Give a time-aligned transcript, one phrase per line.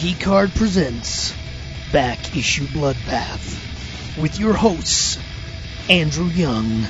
[0.00, 1.34] Geek Card presents
[1.90, 5.18] Back Issue Bloodbath with your hosts,
[5.88, 6.86] Andrew Young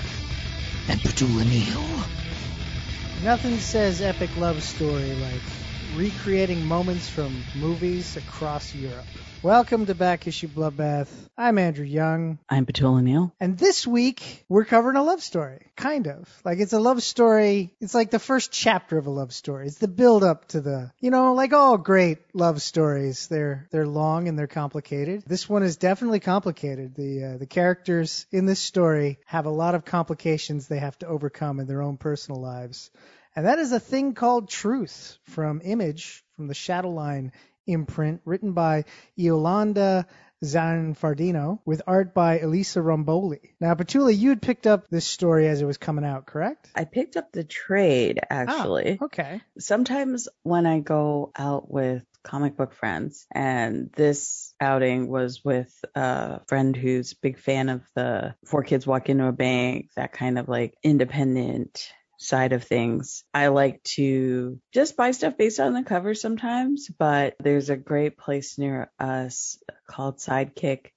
[0.89, 2.05] and Petula Neal.
[3.25, 5.57] Nothing says epic love story like
[5.96, 9.07] recreating moments from movies across Europe.
[9.43, 11.09] Welcome to Back Issue Bloodbath.
[11.36, 13.32] I'm Andrew Young, I'm Petula Neal.
[13.39, 15.71] and this week we're covering a love story.
[15.77, 16.29] Kind of.
[16.44, 17.72] Like it's a love story.
[17.80, 19.68] It's like the first chapter of a love story.
[19.68, 23.29] It's the build up to the, you know, like all great love stories.
[23.29, 25.22] They're they're long and they're complicated.
[25.27, 26.96] This one is definitely complicated.
[26.96, 31.07] The uh, the characters in this story have a lot of complications they have to
[31.07, 32.91] overcome in their own personal lives.
[33.39, 37.31] And that is a thing called Truth from Image, from the Shadowline
[37.69, 38.84] imprint, written by
[39.17, 40.09] Iolanda
[40.45, 43.53] Zanfardino, with art by Elisa Romboli.
[43.61, 46.69] Now, Petula, you had picked up this story as it was coming out, correct?
[46.75, 48.98] I picked up the trade actually.
[49.00, 49.41] Ah, okay.
[49.56, 56.41] Sometimes when I go out with comic book friends, and this outing was with a
[56.48, 60.41] friend who's a big fan of the Four Kids Walk Into a Bank, that kind
[60.41, 63.24] of like independent side of things.
[63.33, 68.19] I like to just buy stuff based on the cover sometimes, but there's a great
[68.19, 70.89] place near us called Sidekick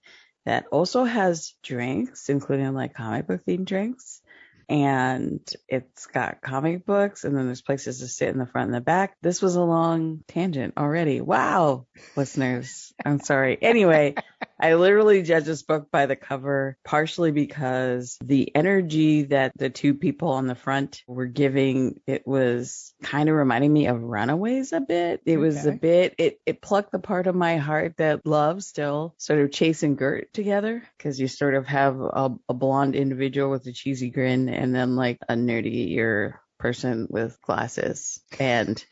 [0.46, 4.22] that also has drinks, including like comic book themed drinks.
[4.68, 8.76] And it's got comic books, and then there's places to sit in the front and
[8.76, 9.18] the back.
[9.22, 11.20] This was a long tangent already.
[11.20, 12.94] Wow, listeners.
[13.04, 13.58] I'm sorry.
[13.62, 14.16] Anyway,
[14.62, 19.96] I literally judge this book by the cover, partially because the energy that the two
[19.96, 24.80] people on the front were giving, it was kind of reminding me of Runaways a
[24.82, 25.22] bit.
[25.26, 29.16] It was a bit, it, it plucked the part of my heart that loves still
[29.18, 33.50] sort of Chase and Gert together because you sort of have a, a blonde individual
[33.50, 38.22] with a cheesy grin and then like a nerdy ear person with glasses.
[38.40, 38.84] And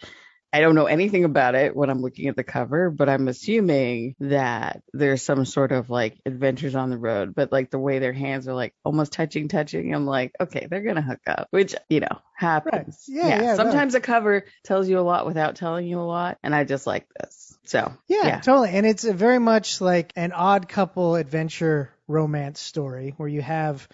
[0.51, 4.15] I don't know anything about it when I'm looking at the cover, but I'm assuming
[4.19, 8.13] that there's some sort of like adventures on the road, but like the way their
[8.13, 11.75] hands are like almost touching, touching, I'm like, okay, they're going to hook up, which,
[11.89, 13.05] you know, happens.
[13.07, 13.55] Yeah, yeah, no.
[13.55, 16.37] Sometimes a cover tells you a lot without telling you a lot.
[16.41, 17.57] And I just like this.
[17.65, 18.39] So, Yeah, yeah.
[18.39, 18.69] totally.
[18.71, 23.87] And it's a very much like an odd couple adventure romance story where you have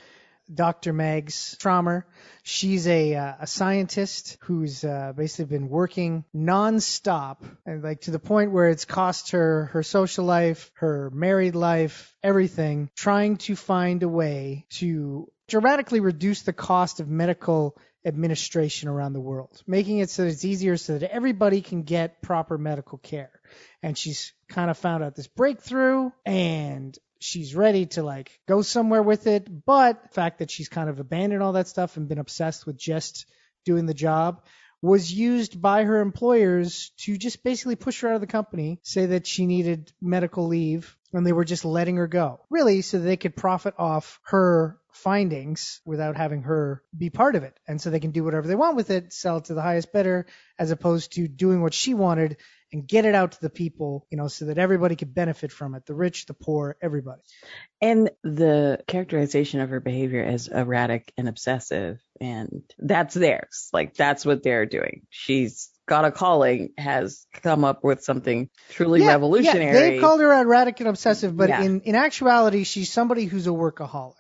[0.53, 0.93] Dr.
[0.93, 2.03] Megs Traumer.
[2.43, 8.19] She's a uh, a scientist who's uh, basically been working nonstop, and like to the
[8.19, 14.03] point where it's cost her her social life, her married life, everything, trying to find
[14.03, 20.09] a way to dramatically reduce the cost of medical administration around the world, making it
[20.09, 23.31] so that it's easier so that everybody can get proper medical care.
[23.81, 29.03] And she's kind of found out this breakthrough and she's ready to like go somewhere
[29.03, 29.65] with it.
[29.65, 32.77] But the fact that she's kind of abandoned all that stuff and been obsessed with
[32.77, 33.25] just
[33.65, 34.41] doing the job
[34.81, 39.07] was used by her employers to just basically push her out of the company, say
[39.07, 42.41] that she needed medical leave, and they were just letting her go.
[42.49, 47.57] Really, so they could profit off her findings without having her be part of it.
[47.67, 49.91] And so they can do whatever they want with it, sell it to the highest
[49.91, 50.27] bidder,
[50.59, 52.37] as opposed to doing what she wanted
[52.71, 55.75] and get it out to the people, you know, so that everybody could benefit from
[55.75, 55.85] it.
[55.85, 57.21] The rich, the poor, everybody.
[57.81, 63.69] And the characterization of her behavior as erratic and obsessive, and that's theirs.
[63.71, 65.03] Like that's what they're doing.
[65.09, 69.65] She's got a calling, has come up with something truly Yeah, revolutionary.
[69.65, 71.61] Yeah, they've called her erratic and obsessive, but Yeah.
[71.61, 74.13] in, in actuality, she's somebody who's a workaholic.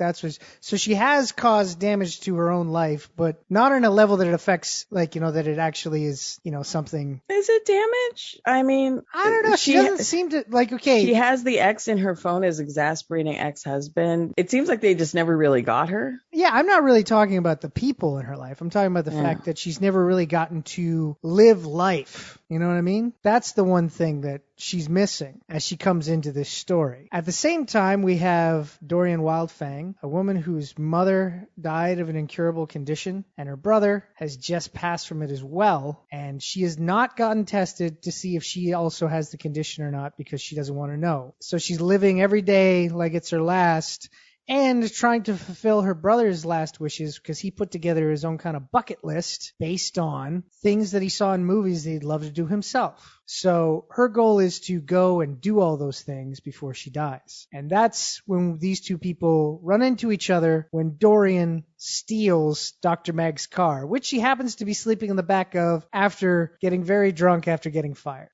[0.00, 0.32] That's what.
[0.32, 4.16] She, So she has caused damage to her own life, but not on a level
[4.16, 7.20] that it affects, like you know, that it actually is, you know, something.
[7.28, 8.40] Is it damage?
[8.46, 9.56] I mean, I don't know.
[9.56, 10.72] She, doesn't seem to like.
[10.72, 14.34] Okay, She has the ex in her phone as exasperating ex-husband.
[14.36, 16.18] It seems like they just never really got her.
[16.32, 18.60] Yeah, I'm not really talking about the people in her life.
[18.62, 19.22] I'm talking about the Yeah.
[19.22, 22.38] fact that she's never really gotten to live life.
[22.50, 23.12] You know what I mean?
[23.22, 27.08] That's the one thing that she's missing as she comes into this story.
[27.12, 32.16] At the same time, we have Dorian Wildfang, a woman whose mother died of an
[32.16, 36.04] incurable condition, and her brother has just passed from it as well.
[36.10, 39.92] And she has not gotten tested to see if she also has the condition or
[39.92, 41.36] not because she doesn't want to know.
[41.40, 44.08] So she's living every day like it's her last
[44.48, 48.56] and trying to fulfill her brother's last wishes because he put together his own kind
[48.56, 52.30] of bucket list based on things that he saw in movies that he'd love to
[52.30, 53.20] do himself.
[53.26, 57.46] So her goal is to go and do all those things before she dies.
[57.52, 63.12] And that's when these two people run into each other when Dorian steals Dr.
[63.12, 67.12] Meg's car, which she happens to be sleeping in the back of after getting very
[67.12, 68.30] drunk after getting fired.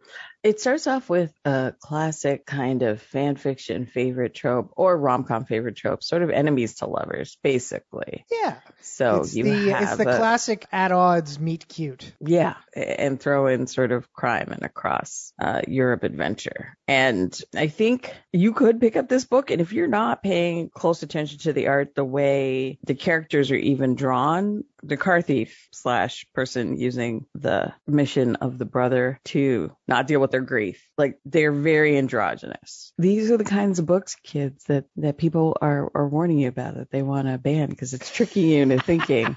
[0.47, 5.45] It starts off with a classic kind of fan fiction favorite trope or rom com
[5.45, 8.25] favorite trope, sort of enemies to lovers, basically.
[8.31, 8.61] Yeah.
[8.81, 12.13] So it's you the have it's the a- classic at odds meet cute.
[12.21, 16.76] Yeah, and throw in sort of crime and across uh, Europe adventure.
[16.89, 21.03] And I think you could pick up this book, and if you're not paying close
[21.03, 26.27] attention to the art, the way the characters are even drawn, the car thief slash
[26.33, 31.51] person using the mission of the brother to not deal with their grief, like they're
[31.51, 32.93] very androgynous.
[32.99, 36.77] These are the kinds of books, kids, that that people are are warning you about
[36.77, 39.37] that they want to ban because it's tricking you into thinking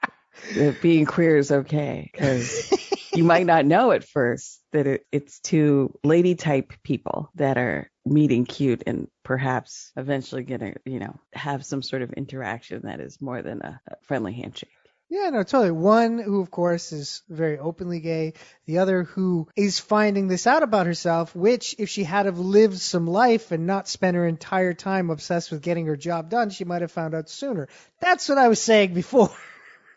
[0.54, 2.72] that being queer is okay because
[3.12, 7.90] you might not know at first that it, it's two lady type people that are
[8.04, 13.20] meeting cute and perhaps eventually gonna you know have some sort of interaction that is
[13.20, 14.70] more than a, a friendly handshake
[15.08, 15.70] Yeah, no, totally.
[15.70, 18.32] One who, of course, is very openly gay.
[18.66, 22.78] The other who is finding this out about herself, which, if she had have lived
[22.78, 26.64] some life and not spent her entire time obsessed with getting her job done, she
[26.64, 27.68] might have found out sooner.
[28.00, 29.30] That's what I was saying before.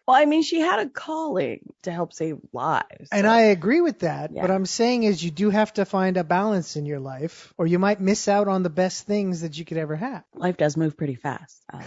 [0.09, 3.81] well i mean she had a calling to help save lives And so- I agree
[3.81, 4.31] with that.
[4.33, 4.41] Yeah.
[4.41, 7.67] What I'm saying is you do have to find a balance in your life, or
[7.67, 10.23] you might miss out on the best things that you could ever have.
[10.33, 11.61] life does move pretty fast.
[11.71, 11.83] Uh,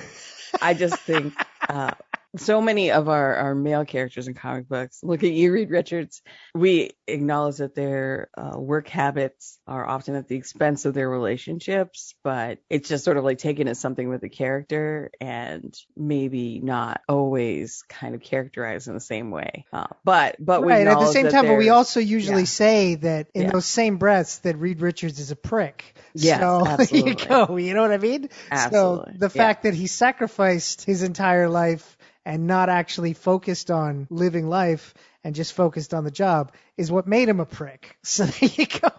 [0.61, 1.35] I just think
[1.69, 1.93] uh,
[2.37, 6.23] so many of our, our male characters in comic books, look at you, Reed Richards,
[6.55, 12.15] we acknowledge that their uh, work habits are often at the expense of their relationships,
[12.25, 17.01] but it's just sort of like taken as something with the character and maybe not
[17.09, 19.65] always kind of characterized in the same way.
[19.73, 20.87] Uh, but but we right.
[20.87, 22.47] At the same time, but we also usually yeah.
[22.47, 23.51] say that in Yeah.
[23.51, 25.95] those same breaths that Reed Richards is a prick.
[26.15, 27.27] Yes, so there you absolutely.
[27.27, 27.57] go.
[27.57, 28.29] You know what I mean?
[28.51, 29.43] Absolutely, So the yeah.
[29.45, 35.35] fact that he sacrificed his entire life and not actually focused on living life and
[35.35, 37.97] just focused on the job is what made him a prick.
[38.05, 38.91] So there you go.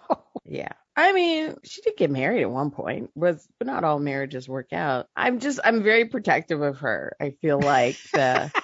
[0.44, 0.72] Yeah.
[0.96, 4.72] I mean, she did get married at one point, was but not all marriages work
[4.72, 5.08] out.
[5.16, 7.16] I'm just I'm very protective of her.
[7.20, 8.48] I feel like the uh,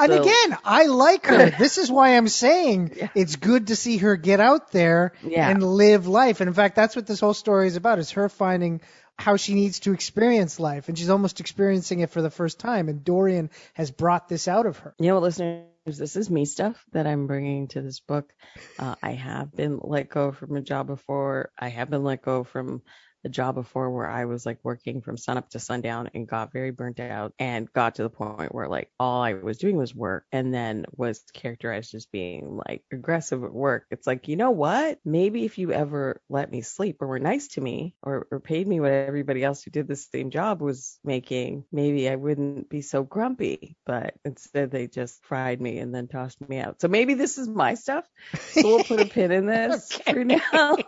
[0.00, 1.50] And So- again, I like her.
[1.58, 3.08] This is why I'm saying Yeah.
[3.14, 5.48] it's good to see her get out there Yeah.
[5.48, 6.40] and live life.
[6.40, 8.80] And in fact, that's what this whole story is about: is her finding
[9.18, 12.88] how she needs to experience life, and she's almost experiencing it for the first time.
[12.88, 14.94] And Dorian has brought this out of her.
[14.98, 18.32] you know listeners, this is me stuff that I'm bringing to this book.
[18.78, 21.50] Uh, I have been let go from a job before.
[21.58, 22.82] I have been let go from
[23.24, 26.70] a job before where I was like working from sunup to sundown and got very
[26.70, 30.24] burnt out and got to the point where like all I was doing was work
[30.32, 33.86] and then was characterized as being like aggressive at work.
[33.90, 34.98] It's like, you know what?
[35.04, 38.66] Maybe if you ever let me sleep or were nice to me or, or paid
[38.66, 42.82] me what everybody else who did the same job was making, maybe I wouldn't be
[42.82, 43.76] so grumpy.
[43.86, 46.80] But instead they just fried me and then tossed me out.
[46.80, 48.04] So maybe this is my stuff.
[48.58, 50.12] So we'll put a pin in this Okay.
[50.12, 50.81] for now.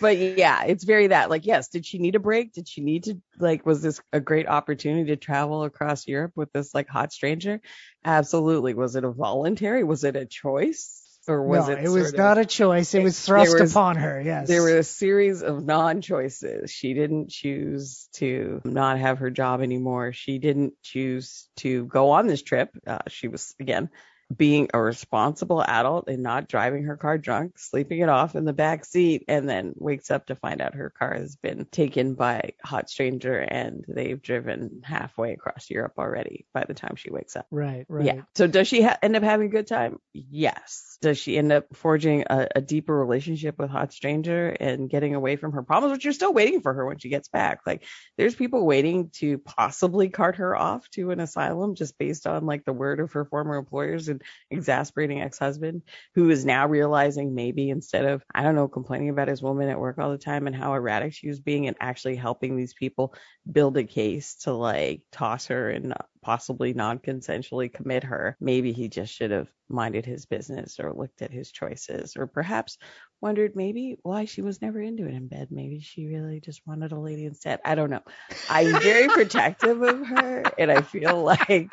[0.00, 1.30] But yeah, it's very that.
[1.30, 2.52] Like, yes, did she need a break?
[2.52, 6.52] Did she need to like was this a great opportunity to travel across Europe with
[6.52, 7.60] this like hot stranger?
[8.04, 8.74] Absolutely.
[8.74, 9.84] Was it a voluntary?
[9.84, 10.96] Was it a choice?
[11.28, 12.94] Or was no, it it was of- not a choice.
[12.94, 14.22] It There was thrust was- upon her.
[14.24, 14.48] Yes.
[14.48, 16.70] there were a series of non-choices.
[16.70, 20.12] She didn't choose to not have her job anymore.
[20.14, 22.70] She didn't choose to go on this trip.
[22.86, 23.90] Uh, she was again
[24.34, 28.52] being a responsible adult and not driving her car drunk, sleeping it off in the
[28.52, 32.52] back seat, and then wakes up to find out her car has been taken by
[32.64, 37.46] hot stranger and they've driven halfway across Europe already by the time she wakes up.
[37.50, 37.86] right.
[37.88, 38.04] Right.
[38.04, 38.22] Yeah.
[38.36, 39.98] So does she ha- end up having a good time?
[40.12, 40.98] Yes.
[41.02, 45.36] Does she end up forging a, a deeper relationship with Hot Stranger and getting away
[45.36, 47.60] from her problems, which you're still waiting for her when she gets back?
[47.66, 47.84] Like,
[48.16, 52.64] there's people waiting to possibly cart her off to an asylum just based on like
[52.64, 54.19] the word of her former employers and
[54.50, 55.82] exasperating ex-husband
[56.14, 59.80] who is now realizing maybe instead of, I don't know, complaining about his woman at
[59.80, 63.14] work all the time and how erratic she was being and actually helping these people
[63.50, 68.36] build a case to like toss her and possibly non-consensually commit her.
[68.40, 72.76] Maybe he just should have minded his business or looked at his choices or perhaps
[73.20, 75.48] wondered maybe why she was never into it in bed.
[75.50, 77.60] Maybe she really just wanted a lady instead.
[77.64, 78.02] I don't know.
[78.48, 81.72] I'm very protective of her and I feel like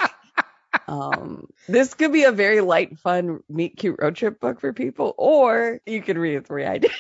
[0.88, 5.13] um this could be a very light fun meet cute road trip book for people
[5.17, 6.91] or you could read it the way I did.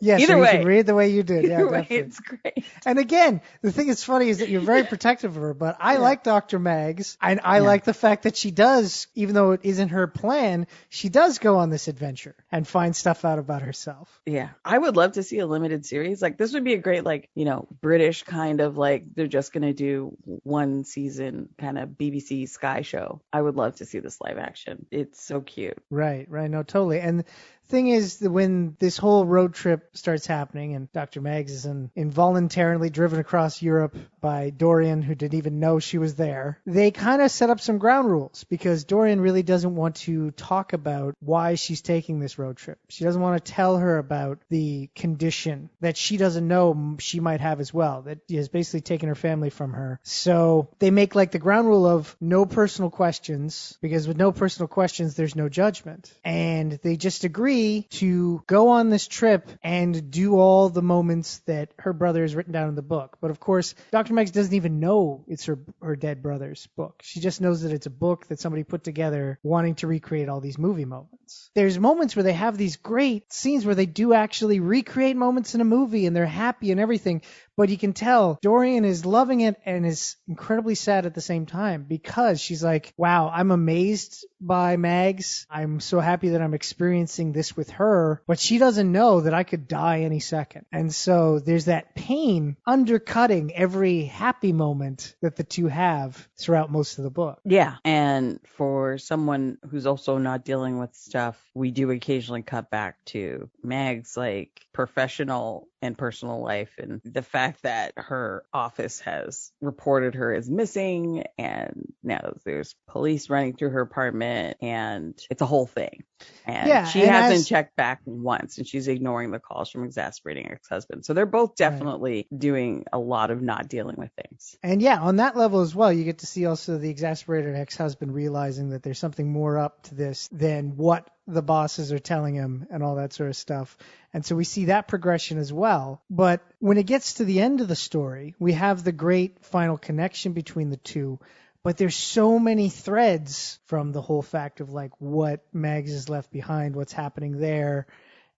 [0.00, 1.44] Yeah, Either so you can read the way you did.
[1.48, 2.64] Yeah, Either way, it's great.
[2.86, 5.94] And again, the thing that's funny is that you're very protective of her, but I
[5.94, 5.98] Yeah.
[6.00, 6.58] like Dr.
[6.58, 7.62] Mags, and I Yeah.
[7.62, 11.56] like the fact that she does, even though it isn't her plan, she does go
[11.58, 14.20] on this adventure and find stuff out about herself.
[14.26, 16.20] Yeah, I would love to see a limited series.
[16.22, 19.52] Like this would be a great, like you know, British kind of like they're just
[19.52, 23.20] gonna do one season kind of BBC Sky show.
[23.32, 24.86] I would love to see this live action.
[24.90, 25.78] It's so cute.
[25.90, 27.00] Right, right, no, totally.
[27.00, 27.24] And
[27.68, 31.20] thing is that when this whole road trip starts happening and Dr.
[31.20, 36.14] Mags is in, involuntarily driven across Europe by Dorian, who didn't even know she was
[36.14, 40.30] there, they kind of set up some ground rules because Dorian really doesn't want to
[40.32, 42.78] talk about why she's taking this road trip.
[42.88, 47.40] She doesn't want to tell her about the condition that she doesn't know she might
[47.40, 50.00] have as well, that has basically taken her family from her.
[50.02, 54.68] So they make like the ground rule of no personal questions because with no personal
[54.68, 56.12] questions, there's no judgment.
[56.24, 61.72] And they just agree to go on this trip and do all the moments that
[61.78, 63.18] her brother has written down in the book.
[63.20, 64.14] But of course, Dr.
[64.14, 67.00] Meggs doesn't even know it's her, her dead brother's book.
[67.02, 70.40] She just knows that it's a book that somebody put together wanting to recreate all
[70.40, 71.50] these movie moments.
[71.54, 75.60] There's moments where they have these great scenes where they do actually recreate moments in
[75.60, 77.22] a movie and they're happy and everything,
[77.56, 81.46] but you can tell Dorian is loving it and is incredibly sad at the same
[81.46, 85.46] time because she's like, wow, I'm amazed by Mags.
[85.50, 89.42] I'm so happy that I'm experiencing this with her, but she doesn't know that I
[89.42, 90.66] could die any second.
[90.70, 96.98] And so there's that pain undercutting every happy moment that the two have throughout most
[96.98, 97.40] of the book.
[97.44, 103.04] Yeah, and for someone who's also not dealing with stuff, we do occasionally cut back
[103.06, 110.14] to Meg's like professional and personal life and the fact that her office has reported
[110.14, 115.66] her as missing and now there's police running through her apartment and it's a whole
[115.66, 116.04] thing.
[116.46, 119.84] And Yeah, she and hasn't as- checked back once and she's ignoring the calls from
[119.84, 121.04] exasperating ex-husband.
[121.04, 124.56] So they're both definitely doing a lot of not dealing with things.
[124.62, 128.14] And yeah, on that level as well, you get to see also the exasperated ex-husband
[128.14, 132.66] realizing that there's something more up to this than what the bosses are telling him
[132.70, 133.76] and all that sort of stuff.
[134.12, 136.02] And so we see that progression as well.
[136.10, 139.78] But when it gets to the end of the story, we have the great final
[139.78, 141.20] connection between the two.
[141.62, 146.32] But there's so many threads from the whole fact of like what Mags is left
[146.32, 147.86] behind, what's happening there,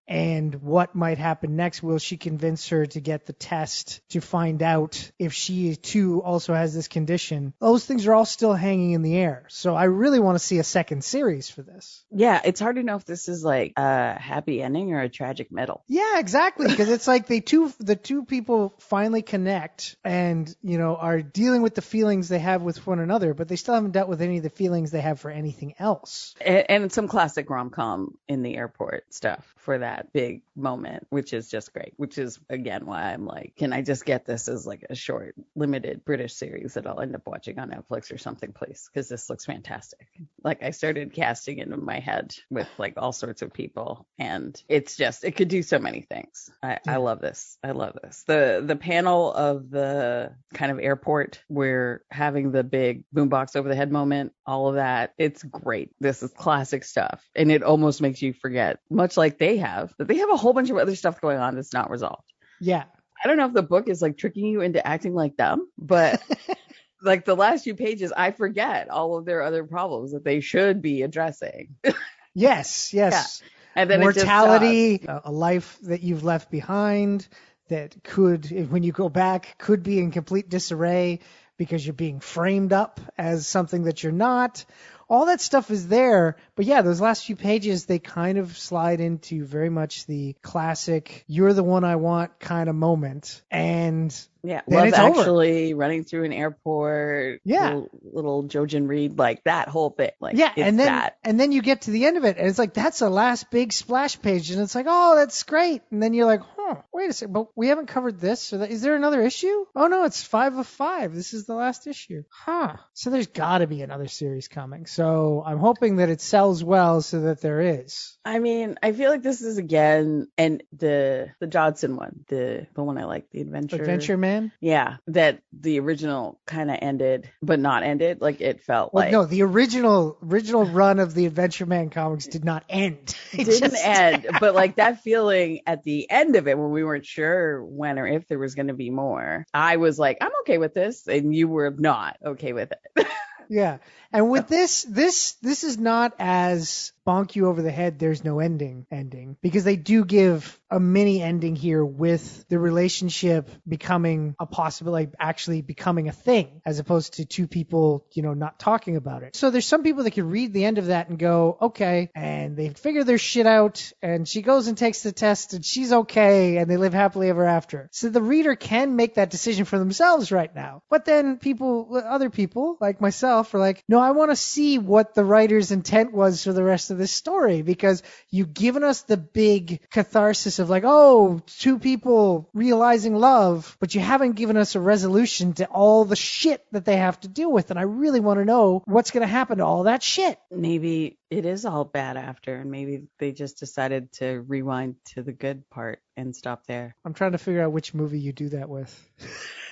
[0.06, 1.82] and what might happen next.
[1.82, 6.54] Will she convince her to get the test to find out if she too also
[6.54, 7.54] has this condition?
[7.60, 9.46] Those things are all still hanging in the air.
[9.48, 12.04] So I really want to see a second series for this.
[12.10, 15.50] Yeah, it's hard to know if this is like a happy ending or a tragic
[15.50, 15.82] middle.
[15.88, 16.68] Yeah, exactly.
[16.68, 21.62] Because it's like they two, the two people finally connect and, you know, are dealing
[21.62, 24.38] with the feelings they have with one another, but they still haven't dealt with any
[24.38, 26.34] of the feelings they have for anything else.
[26.40, 31.32] And, and some classic rom com in the airport stuff for that big moment, which
[31.32, 31.94] is just great.
[31.96, 35.34] Which is again why I'm like, can I just get this as like a short,
[35.54, 38.88] limited British series that I'll end up watching on Netflix or something, please?
[38.92, 40.06] Because this looks fantastic.
[40.42, 44.60] Like I started casting it in my head with like all sorts of people, and
[44.68, 46.50] it's just it could do so many things.
[46.62, 47.58] I, I love this.
[47.62, 48.24] I love this.
[48.26, 53.76] The the panel of the kind of airport where having the big boombox over the
[53.76, 55.90] head moment, all of that, it's great.
[56.00, 60.08] This is classic stuff, and it almost makes you forget, much like they have, that
[60.08, 62.32] they have a whole bunch of other stuff going on that's not resolved.
[62.60, 62.84] Yeah.
[63.22, 66.22] I don't know if the book is like tricking you into acting like them, but
[67.02, 70.82] like the last few pages, I forget all of their other problems that they should
[70.82, 71.76] be addressing.
[72.34, 73.42] Yes, yes.
[73.76, 77.26] And then just mortality, a life that you've left behind
[77.68, 81.20] that could, when you go back, could be in complete disarray
[81.56, 84.64] because you're being framed up as something that you're not.
[85.08, 89.00] All that stuff is there, but yeah, those last few pages they kind of slide
[89.00, 94.60] into very much the classic "you're the one I want" kind of moment, and Yeah,
[94.68, 95.20] Then Love it's over.
[95.20, 97.40] Actually, running through an airport.
[97.44, 97.64] Yeah.
[97.64, 100.14] little, little Jojen Reed, like that whole bit.
[100.20, 101.16] Like yeah, and then that.
[101.24, 103.50] and then you get to the end of it, and it's like that's the last
[103.50, 105.80] big splash page, and it's like, oh, that's great.
[105.90, 108.52] And then you're like, huh, wait a second, but we haven't covered this.
[108.52, 108.70] Or that.
[108.70, 109.64] Is there another issue?
[109.74, 111.14] Oh no, it's five of five.
[111.14, 112.24] This is the last issue.
[112.28, 112.76] Huh.
[112.92, 114.84] So there's got to be another series coming.
[114.84, 118.18] So I'm hoping that it sells well, so that there is.
[118.26, 122.82] I mean, I feel like this is again, and the the Johnson one, the the
[122.82, 123.76] one I like, the adventure.
[123.76, 124.33] Adventure Man.
[124.60, 128.20] Yeah, that the original kind of ended, but not ended.
[128.20, 132.26] Like it felt Well, like no, the original original run of the Adventure Man comics
[132.26, 133.14] did not end.
[133.32, 136.84] It didn't just- end, but like that feeling at the end of it when we
[136.84, 140.30] weren't sure when or if there was going to be more, I was like, I'm
[140.42, 143.06] okay with this, and you were not okay with it.
[143.50, 143.76] Yeah.
[144.10, 148.40] And with this, this, this is not as bonk you over the head there's no
[148.40, 149.36] ending ending.
[149.42, 155.12] Because they do give a mini ending here with the relationship becoming a possible like
[155.18, 159.36] actually becoming a thing as opposed to two people you know not talking about it.
[159.36, 162.56] So there's some people that could read the end of that and go okay and
[162.56, 166.56] they figure their shit out and she goes and takes the test and she's okay
[166.56, 167.88] and they live happily ever after.
[167.92, 170.82] So the reader can make that decision for themselves right now.
[170.90, 175.14] But then people other people like myself are like no i want to see what
[175.14, 179.16] the writer's intent was for the rest of this story because you've given us the
[179.16, 184.80] big catharsis of like, oh, two people realizing love, but you haven't given us a
[184.80, 187.70] resolution to all the shit that they have to deal with.
[187.70, 190.38] And I really want to know what's going to happen to all that shit.
[190.50, 195.32] Maybe it is all bad after, and maybe they just decided to rewind to the
[195.32, 196.94] good part and stop there.
[197.04, 198.94] I'm trying to figure out which movie you do that with.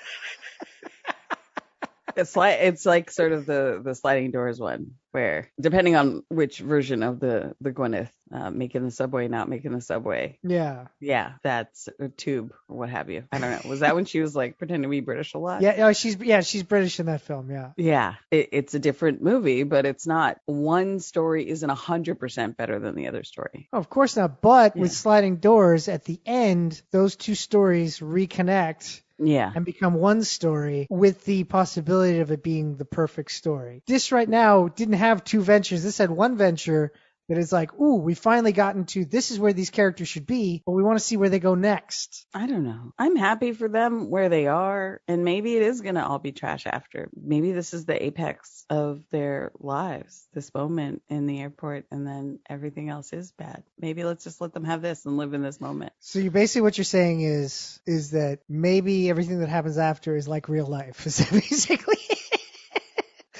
[2.16, 6.58] it's like it's like sort of the the sliding doors one where depending on which
[6.58, 10.38] version of the the Gwyneth uh, making the subway not making the subway.
[10.42, 10.86] Yeah.
[11.00, 13.24] yeah that's a tube or what have you.
[13.30, 13.70] I don't know.
[13.70, 15.60] Was that when she was like pretending to be British a lot?
[15.60, 17.72] Yeah, yeah, she's yeah, she's British in that film, yeah.
[17.76, 22.56] yeah it, it's a different movie but it's not one story isn't a hundred percent
[22.56, 23.68] better than the other story.
[23.72, 29.52] Of course not, but with sliding doors at the end, those two stories reconnect yeah
[29.54, 33.82] and become one story with the possibility of it being the perfect story.
[33.86, 35.82] This right now didn't have two ventures.
[35.82, 36.92] This had one venture
[37.28, 40.62] that is like, ooh, we finally gotten to this is where these characters should be,
[40.66, 42.26] but we want to see where they go next.
[42.34, 42.92] I don't know.
[42.98, 46.32] I'm happy for them where they are, and maybe it is going to all be
[46.32, 47.08] trash after.
[47.14, 52.40] Maybe this is the apex of their lives, this moment in the airport, and then
[52.48, 53.62] everything else is bad.
[53.78, 55.92] Maybe let's just let them have this and live in this moment.
[56.00, 60.28] So you basically what you're saying is is that maybe everything that happens after is
[60.28, 61.06] like real life.
[61.12, 61.98] Is that basically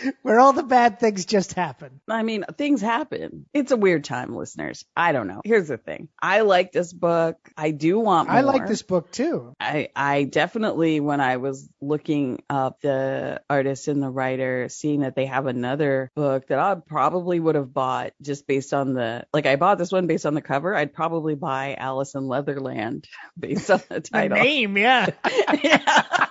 [0.22, 2.00] where all the bad things just happen.
[2.08, 3.46] I mean, things happen.
[3.52, 4.84] It's a weird time, listeners.
[4.96, 5.40] I don't know.
[5.44, 6.08] Here's the thing.
[6.20, 7.36] I like this book.
[7.56, 8.38] I do want more.
[8.38, 9.54] I like this book too.
[9.60, 15.14] I, I definitely, when I was looking up the artist and the writer, seeing that
[15.14, 19.46] they have another book that I probably would have bought just based on the, like
[19.46, 20.74] I bought this one based on the cover.
[20.74, 23.06] I'd probably buy Alice in Leatherland
[23.38, 24.38] based on the The title.
[24.38, 25.10] name, yeah.
[25.62, 26.21] yeah.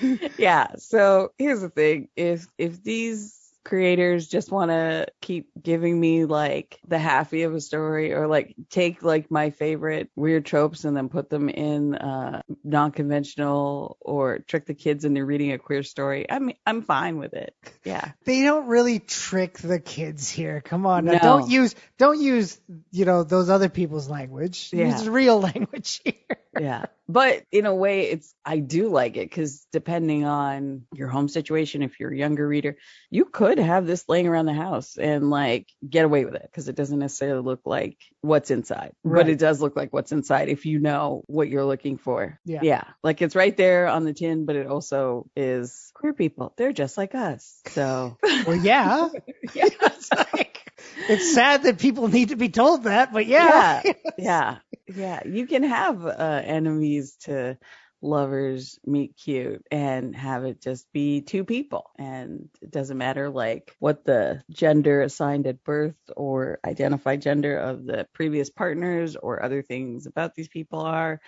[0.38, 0.76] yeah.
[0.76, 3.32] So here's the thing: if if these
[3.64, 8.54] creators just want to keep giving me like the halfie of a story or like
[8.70, 14.66] take like my favorite weird tropes and then put them in uh non-conventional or trick
[14.66, 18.68] the kids into reading a queer story i'm i'm fine with it yeah they don't
[18.68, 20.60] really trick the kids here.
[20.60, 21.04] Come on.
[21.04, 21.18] No.
[21.18, 24.70] don't use don't use you know those other people's language.
[24.72, 24.90] Yeah.
[24.90, 26.38] Use real language here.
[26.58, 31.28] yeah but in a way it's i do like it because depending on your home
[31.28, 32.76] situation if you're a younger reader
[33.10, 36.68] you could have this laying around the house and like get away with it because
[36.68, 40.66] it doesn't necessarily look like what's inside but it does look like what's inside if
[40.66, 42.60] you know what you're looking for Yeah.
[42.62, 46.74] yeah like it's right there on the tin but it also is queer people they're
[46.74, 49.08] just like us so Well, yeah.
[49.54, 50.65] yeah it's like
[51.08, 53.82] it's sad that people need to be told that, but yeah.
[53.84, 54.56] yeah, yeah,
[54.94, 55.20] yeah.
[55.26, 57.58] You can have uh, enemies to
[58.02, 63.74] lovers meet cute and have it just be two people and it doesn't matter like
[63.78, 69.62] what the gender assigned at birth or identified gender of the previous partners or other
[69.62, 71.20] things about these people are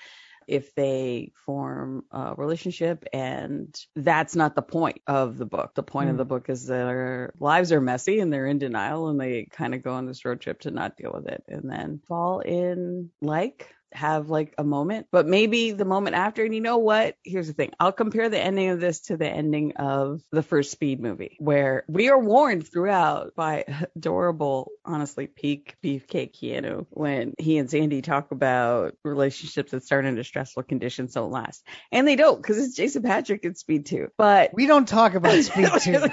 [0.49, 6.11] if they form a relationship and that's not the point of the book the point
[6.11, 6.19] of Hmm.
[6.19, 9.75] the book is that their lives are messy and they're in denial and they kind
[9.75, 13.11] of go on this road trip to not deal with it and then fall in
[13.21, 17.47] like have like a moment but maybe the moment after and you know what here's
[17.47, 21.01] the thing i'll compare the ending of this to the ending of the first speed
[21.01, 23.65] movie where we are warned throughout by
[23.97, 30.25] adorable honestly peak beefcake keanu when he and sandy talk about relationships that start under
[30.25, 34.51] stressful conditions don't last and they don't because it's jason patric in speed 2 but
[34.53, 36.09] We don't talk about Speed 2.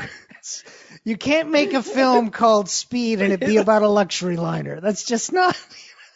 [1.03, 4.79] you can't make a film called Speed and it be about a luxury liner.
[4.79, 5.57] That's just not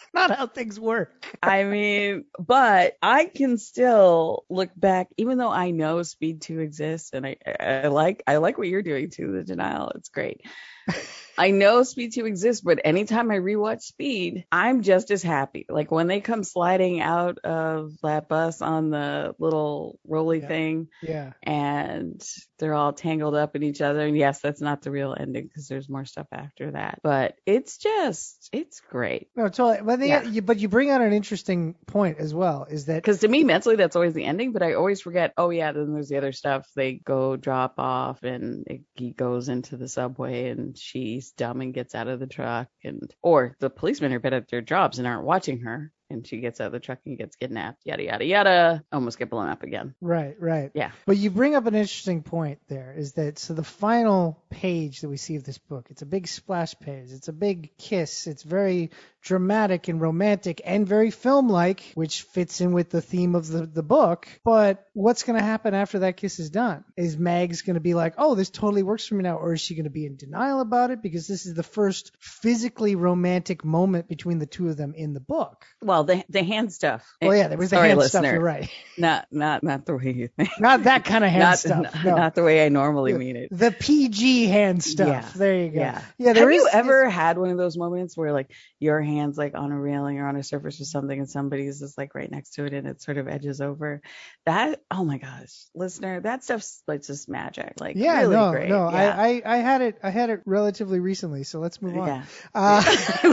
[0.14, 1.26] not how things work.
[1.42, 7.12] I mean, but I can still look back, even though I know Speed 2 exists,
[7.14, 9.92] and I, I, I like I like what you're doing too, the denial.
[9.96, 10.42] It's great.
[11.40, 15.66] I know Speed 2 exists, but anytime I rewatch Speed, I'm just as happy.
[15.70, 20.48] Like when they come sliding out of that bus on the little rolly Yeah.
[20.48, 21.32] thing Yeah.
[21.42, 22.22] and
[22.58, 24.02] they're all tangled up in each other.
[24.02, 27.00] And yes, that's not the real ending because there's more stuff after that.
[27.04, 29.30] But it's just, it's great.
[29.34, 29.80] No, totally.
[29.82, 30.24] But, the, Yeah.
[30.24, 33.46] you, but you bring out an interesting point as well, is that Because to me,
[33.46, 36.34] mentally, that's always the ending, but I always forget, oh, yeah, then there's the other
[36.34, 36.68] stuff.
[36.76, 41.74] They go drop off and it, he goes into the subway and she's dumb and
[41.74, 45.08] gets out of the truck and or the policemen are bad at their jobs and
[45.08, 48.26] aren't watching her and she gets out of the truck and gets kidnapped, yada yada
[48.26, 49.96] yada, almost get blown up again.
[50.02, 50.72] Right, right.
[50.74, 50.92] Yeah.
[51.06, 55.10] But you bring up an interesting point there is that so the final page that
[55.10, 57.12] we see of this book, it's a big splash page.
[57.12, 58.28] It's a big kiss.
[58.28, 58.92] It's very
[59.22, 63.66] dramatic and romantic and very film like, which fits in with the theme of the,
[63.66, 64.28] the book.
[64.44, 66.84] But what's going to happen after that kiss is done?
[66.96, 69.38] Is Mags going to be like, oh, this totally works for me now?
[69.38, 71.02] Or is she going to be in denial about it?
[71.02, 75.20] Because this is the first physically romantic moment between the two of them in the
[75.20, 75.66] book.
[75.82, 77.06] Well, the the hand stuff.
[77.22, 78.22] Well, yeah, there was the Sorry, hand listener.
[78.22, 78.34] stuff.
[78.34, 78.70] You're right.
[78.98, 80.50] Not not not the way you think.
[80.60, 81.84] Not that kind of hand not, stuff.
[81.96, 82.16] not, no.
[82.16, 83.50] not the way I normally mean it.
[83.52, 85.08] the PG hand stuff.
[85.08, 85.30] Yeah.
[85.36, 85.80] There you go.
[85.80, 86.02] Yeah.
[86.18, 86.34] Yeah.
[86.34, 89.56] There Have you is- ever had one of those moments where like your hands like
[89.56, 92.52] on a railing or on a surface or something and somebody's just like right next
[92.56, 94.02] to it and it sort of edges over?
[94.46, 97.74] That oh my gosh, listener, that stuff's like just magic.
[97.80, 98.22] Like Yeah.
[98.22, 98.52] really no.
[98.52, 98.70] great.
[98.70, 98.90] No.
[98.92, 99.16] yeah.
[99.18, 99.98] I, I I had it.
[100.04, 101.44] I had it relatively recently.
[101.44, 102.08] So let's move on.
[102.08, 102.24] yeah.
[102.54, 102.84] Uh,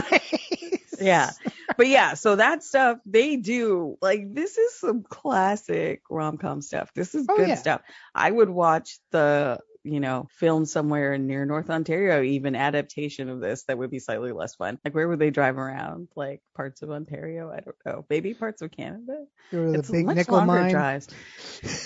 [0.99, 1.29] Yeah.
[1.77, 6.91] But yeah, so that stuff they do like this is some classic rom com stuff.
[6.95, 7.55] This is Oh, good yeah.
[7.55, 7.81] stuff.
[8.15, 13.63] I would watch the you know, film somewhere near North Ontario, even adaptation of this
[13.63, 14.77] that would be slightly less fun.
[14.83, 16.07] Like where would they drive around?
[16.15, 17.51] Like parts of Ontario?
[17.51, 18.05] I don't know.
[18.09, 19.25] Maybe parts of Canada?
[19.51, 20.71] It's big much nickel longer mine.
[20.71, 21.07] drives.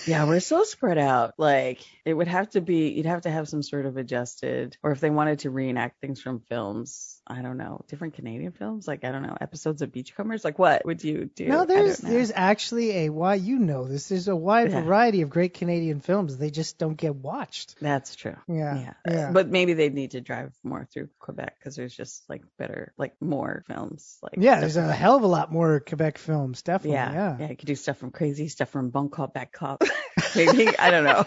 [0.08, 1.34] Yeah, we're so spread out.
[1.38, 4.92] Like it would have to be you'd have to have some sort of adjusted or
[4.92, 9.04] if they wanted to reenact things from films, I don't know, different Canadian films, like
[9.06, 10.44] I don't know, episodes of Beachcombers.
[10.44, 11.46] Like what would you do?
[11.48, 14.10] No, there's there's actually a why you know this.
[14.10, 14.82] There's a wide Yeah.
[14.82, 16.38] variety of great Canadian films.
[16.38, 17.76] They just don't get watched.
[17.92, 18.38] That's true.
[18.48, 18.78] Yeah.
[18.78, 18.94] Yeah.
[19.06, 19.32] Yeah.
[19.32, 23.16] But maybe they need to drive more through Quebec because there's just like better, like
[23.20, 24.18] more films.
[24.24, 26.96] Like yeah, there's a hell of a lot more Quebec films, definitely.
[26.96, 27.38] yeah, Yeah.
[27.40, 27.50] yeah.
[27.50, 29.84] You could do stuff from Crazy, stuff from Bon Cop, Bad Cop.
[30.36, 31.26] maybe I don't know.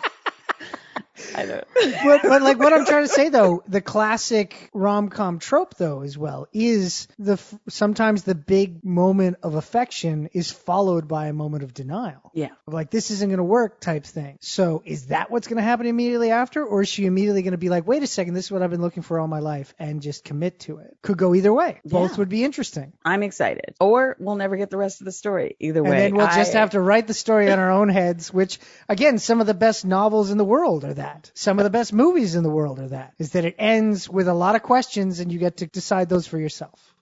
[1.34, 1.64] I don't.
[2.04, 6.18] but, but like what I'm trying to say though, the classic rom-com trope though as
[6.18, 11.72] well is the sometimes the big moment of affection is followed by a moment of
[11.72, 12.30] denial.
[12.34, 12.48] Yeah.
[12.66, 14.38] Like this isn't going to work type thing.
[14.40, 17.58] So is that what's going to happen immediately after or is she immediately going to
[17.58, 19.72] be like, "Wait a second, this is what I've been looking for all my life"
[19.78, 20.96] and just commit to it?
[21.02, 21.80] Could go either way.
[21.84, 22.92] Both would be interesting.
[23.04, 23.74] I'm excited.
[23.78, 25.56] Or we'll never get the rest of the story.
[25.60, 25.90] Either way.
[25.90, 29.18] And then we'll just have to write the story on our own heads, which again,
[29.18, 31.03] some of the best novels in the world are that.
[31.34, 33.14] Some of the best movies in the world are that.
[33.18, 36.26] Is that it ends with a lot of questions and you get to decide those
[36.26, 36.94] for yourself.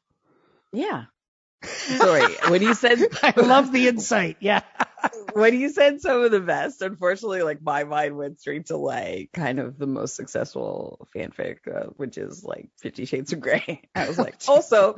[0.73, 1.05] Yeah.
[1.63, 2.35] Sorry.
[2.49, 4.37] when you said I love the insight.
[4.41, 4.63] Yeah.
[5.33, 9.31] when you said some of the best, unfortunately, like my mind went straight to like
[9.33, 13.83] kind of the most successful fanfic, uh, which is like Fifty Shades of Grey.
[13.95, 14.97] I was like, also,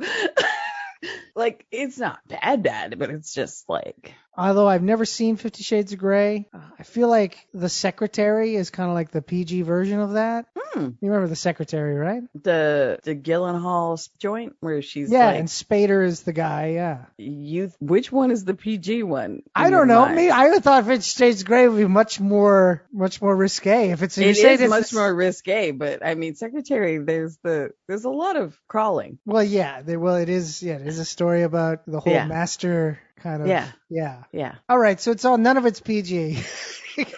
[1.35, 5.93] like it's not bad, bad, but it's just like Although I've never seen Fifty Shades
[5.93, 9.99] of Grey, uh, I feel like The Secretary is kind of like the PG version
[9.99, 10.45] of that.
[10.55, 12.23] hmm, You remember The Secretary, right?
[12.33, 16.71] the the Gyllenhaal joint where she's yeah, like, and Spader is the guy.
[16.71, 17.05] Yeah.
[17.17, 17.71] you.
[17.79, 19.43] Which one is the PG one?
[19.55, 20.01] I don't know.
[20.01, 20.15] mind?
[20.15, 23.91] Me, I thought Fifty Shades of Grey would be much more, much more risque.
[23.91, 28.03] If it's, It is it's much more risque, but I mean, Secretary, there's the there's
[28.05, 29.17] a lot of crawling.
[29.25, 29.81] Well, yeah.
[29.81, 30.61] There, well, it is.
[30.61, 32.25] Yeah, it is a story about the whole Yeah.
[32.27, 33.47] master kind of.
[33.47, 33.67] Yeah.
[33.89, 34.23] Yeah.
[34.31, 34.99] Yeah, All right.
[34.99, 35.37] So it's all.
[35.37, 36.39] None of it's PG.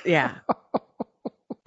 [0.06, 0.36] yeah.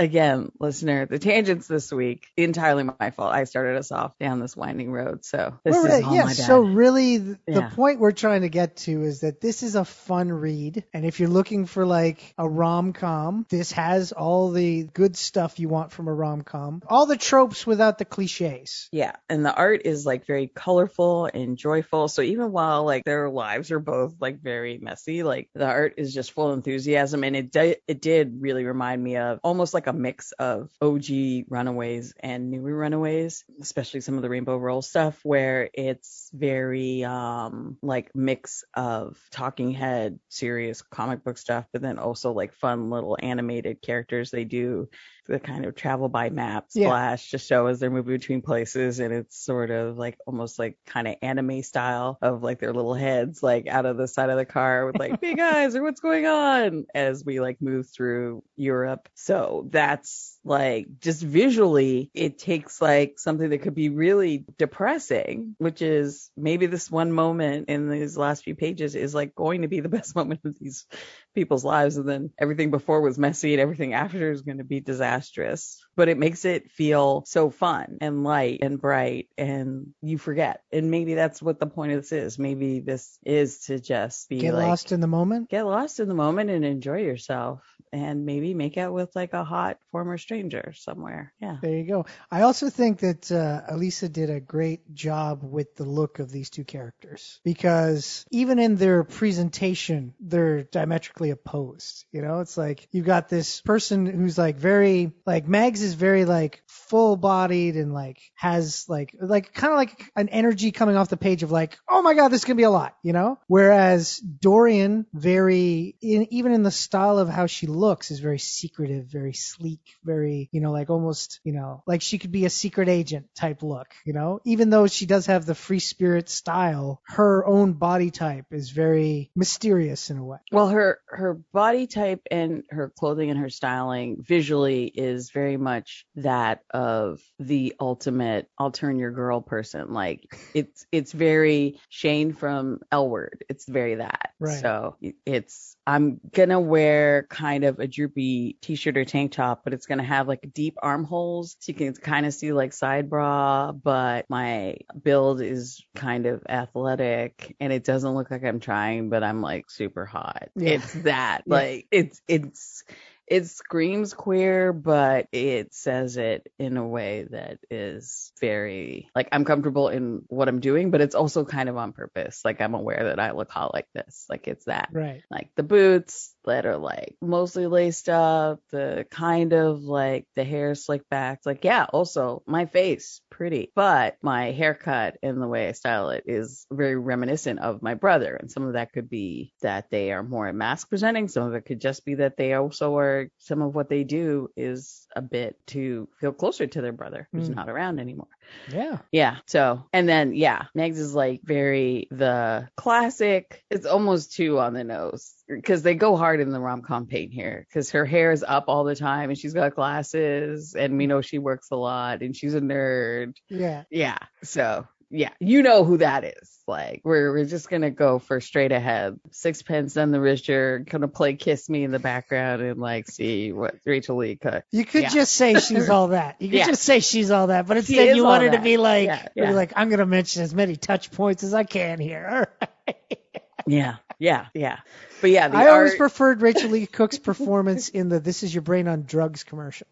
[0.00, 3.34] Again, listener, the tangents this week entirely my fault.
[3.34, 6.22] I started us off down this winding road, so this Well, is all yeah.
[6.22, 6.36] my bad.
[6.36, 7.68] So really, the, the Yeah.
[7.68, 11.20] point we're trying to get to is that this is a fun read, and if
[11.20, 15.92] you're looking for like a rom com, this has all the good stuff you want
[15.92, 16.80] from a rom com.
[16.88, 18.88] All the tropes without the cliches.
[18.92, 22.08] Yeah, and the art is like very colorful and joyful.
[22.08, 26.14] So even while like their lives are both like very messy, like the art is
[26.14, 29.88] just full of enthusiasm, and it di- it did really remind me of almost like
[29.88, 35.20] a mix of OG Runaways and newer Runaways, especially some of the Rainbow Rowell stuff,
[35.22, 41.98] where it's very um like mix of talking head serious comic book stuff, but then
[41.98, 44.88] also like fun little animated characters they do
[45.26, 47.14] the kind of travel by map Yeah.
[47.30, 51.06] to show as they're moving between places and it's sort of like almost like kind
[51.06, 54.44] of anime style of like their little heads like out of the side of the
[54.44, 59.08] car with like big eyes or what's going on as we like move through Europe.
[59.14, 65.80] So that's like just visually it takes like something that could be really depressing, which
[65.80, 69.80] is maybe this one moment in these last few pages is like going to be
[69.80, 70.86] the best moment of these
[71.34, 74.80] people's lives and then everything before was messy and everything after is going to be
[74.80, 75.82] disastrous.
[75.96, 80.62] But it makes it feel so fun and light and bright and you forget.
[80.70, 82.38] And maybe that's what the point of this is.
[82.38, 85.48] Maybe this is to just be Get like lost in the moment.
[85.48, 89.44] get lost in the moment and enjoy yourself and maybe make out with like a
[89.44, 91.32] hot former stranger somewhere.
[91.40, 91.56] Yeah.
[91.60, 92.06] There you go.
[92.30, 96.50] I also think that uh, Elisa did a great job with the look of these
[96.50, 102.04] two characters because even in their presentation, they're diametrically opposed.
[102.12, 106.24] You know, it's like you've got this person who's like very like Mags is very
[106.24, 111.08] like full bodied and like has like like kind of like an energy coming off
[111.08, 113.38] the page of like oh my god this is gonna be a lot you know
[113.46, 117.79] whereas Dorian very in, even in the style of how she looks
[118.10, 122.32] is very secretive very sleek very you know like almost you know like she could
[122.32, 125.80] be a secret agent type look you know even though she does have the free
[125.80, 131.34] spirit style her own body type is very mysterious in a way Well, her her
[131.52, 137.74] body type and her clothing and her styling visually is very much that of the
[137.80, 139.92] ultimate I'll turn your girl person.
[139.92, 143.44] Like it's it's very Shane from L Word.
[143.48, 144.30] It's very that.
[144.38, 144.60] Right.
[144.60, 149.86] So it's I'm gonna wear kind of a droopy t-shirt or tank top, but it's
[149.86, 154.26] gonna have like deep armholes so you can kind of see like side bra, but
[154.28, 159.42] my build is kind of athletic and it doesn't look like I'm trying, but I'm
[159.42, 160.50] like super hot.
[160.56, 160.70] Yeah.
[160.70, 161.42] It's that.
[161.46, 161.54] Yeah.
[161.54, 162.84] Like it's it's
[163.30, 169.44] it screams queer, but it says it in a way that is very like I'm
[169.44, 172.42] comfortable in what I'm doing, but it's also kind of on purpose.
[172.44, 174.26] Like I'm aware that I look hot like this.
[174.28, 174.88] Like it's that.
[174.92, 180.44] right Like the boots that are like mostly laced up, the kind of like the
[180.44, 181.38] hair slicked back.
[181.38, 183.72] It's like, yeah, also my face, pretty.
[183.74, 188.34] But my haircut and the way I style it is very reminiscent of my brother.
[188.36, 191.28] And some of that could be that they are more mask presenting.
[191.28, 194.48] Some of it could just be that they also are, some of what they do
[194.56, 197.56] is a bit to feel closer to their brother who's Mm.
[197.56, 198.28] not around anymore.
[198.72, 199.36] Yeah Yeah.
[199.46, 203.64] So, and then, yeah, Megs is like very the classic.
[203.70, 207.32] It's almost too on the nose because they go hard in the rom com paint
[207.32, 211.06] here because her hair is up all the time and she's got glasses and we
[211.06, 213.34] know she works a lot and she's a nerd.
[213.48, 214.18] yeah Yeah.
[214.42, 216.56] So, yeah, you know who that is.
[216.66, 219.18] Like, we're, we're just going to go for straight ahead.
[219.32, 223.52] Sixpence None the Richer, going to play Kiss Me in the background and like see
[223.52, 224.62] what Rachael Leigh Cook.
[224.70, 225.08] You could Yeah.
[225.08, 226.36] just say she's all that.
[226.40, 226.66] You could Yeah.
[226.66, 229.88] just say she's all that, but instead you wanted to be like, Yeah, like, I'm
[229.90, 232.26] gonna mention as many touch points as I can here.
[232.30, 232.96] All right.
[233.66, 233.96] Yeah.
[234.18, 234.46] Yeah.
[234.54, 234.78] Yeah.
[235.20, 238.88] But yeah, I always preferred Rachael Leigh Cook's performance in the "This Is Your Brain
[238.88, 239.86] on Drugs" commercial.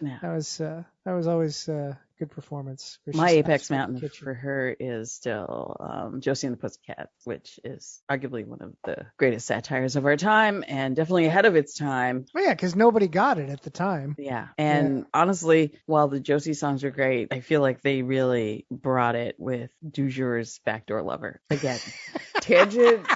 [0.00, 0.18] Yeah.
[0.22, 2.98] That was uh, that was always uh, good performance.
[3.06, 8.44] My apex mountain for her is still um, Josie and the Pussycats, which is arguably
[8.46, 12.26] one of the greatest satires of our time and definitely ahead of its time.
[12.34, 14.16] Well, yeah, because nobody got it at the time.
[14.18, 14.48] Yeah.
[14.58, 19.36] And honestly, while the Josie songs are great, I feel like they really brought it
[19.38, 21.40] with DuJour's Backdoor Lover.
[21.50, 21.78] Again,
[22.40, 23.06] tangent.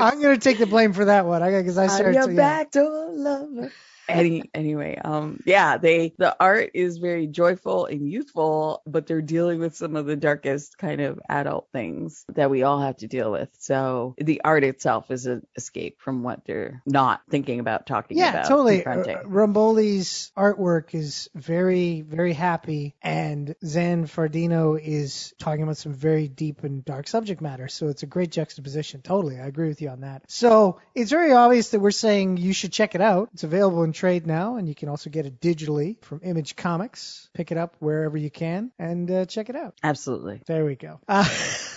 [0.00, 1.42] I'm gonna take the blame for that one.
[1.42, 2.32] I because I I'm started your to.
[2.32, 2.36] yeah.
[2.36, 3.72] backdoor lover.
[4.08, 9.60] Any, anyway, um, yeah, they the art is very joyful and youthful, but they're dealing
[9.60, 13.30] with some of the darkest kind of adult things that we all have to deal
[13.32, 13.48] with.
[13.58, 18.30] So the art itself is an escape from what they're not thinking about talking Yeah,
[18.30, 18.48] about.
[18.48, 18.82] totally.
[18.82, 19.16] confronting.
[19.18, 26.64] Uh, Romboli's artwork is very, very happy, and Zanfardino is talking about some very deep
[26.64, 27.68] and dark subject matter.
[27.68, 29.02] So it's a great juxtaposition.
[29.02, 30.22] Totally, I agree with you on that.
[30.28, 33.30] So it's very obvious that we're saying you should check it out.
[33.34, 37.28] It's available in trade now, and you can also get it digitally from Image Comics.
[37.34, 39.74] Pick it up wherever you can and uh, check it out.
[39.82, 40.42] Absolutely.
[40.46, 41.00] There we go.
[41.08, 41.24] Uh,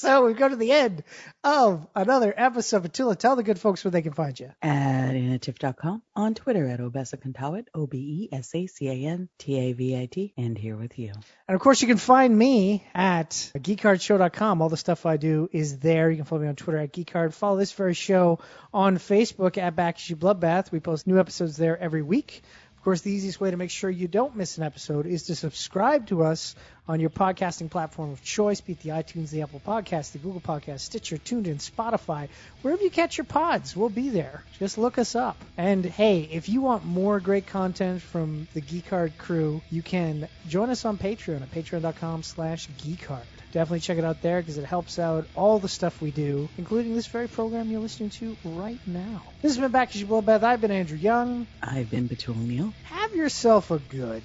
[0.00, 1.04] so we go to the end
[1.44, 2.84] of another episode.
[2.84, 4.50] Petula, tell the good folks where they can find you.
[4.62, 9.58] At inativ.com, on Twitter at Obesacantavit, O B E S A C A N T
[9.58, 11.12] A V I T, and here with you.
[11.46, 14.62] And of course, you can find me at geekcardshow.com.
[14.62, 16.10] All the stuff I do is there.
[16.10, 17.34] You can follow me on Twitter at geekcard.
[17.34, 18.38] Follow this very show
[18.72, 20.72] on Facebook at Back Issue Bloodbath.
[20.72, 22.42] We post new episodes there every week.
[22.80, 25.34] Of course, the easiest way to make sure you don't miss an episode is to
[25.36, 26.56] subscribe to us
[26.88, 30.40] on your podcasting platform of choice, be it the iTunes, the Apple Podcast, the Google
[30.40, 32.30] Podcast, Stitcher, TuneIn, Spotify,
[32.62, 34.42] wherever you catch your pods, we'll be there.
[34.58, 35.36] Just look us up.
[35.58, 40.26] And hey, if you want more great content from the Geek Card crew, you can
[40.48, 43.26] join us on Patreon at patreon.com slash geekcard.
[43.52, 46.94] Definitely check it out there because it helps out all the stuff we do, including
[46.94, 49.22] this very program you're listening to right now.
[49.42, 50.42] This has been Back to Bloodbath.
[50.42, 51.46] I've been Andrew Young.
[51.62, 52.72] I've been Petula Neal.
[52.84, 54.22] Have yourself a good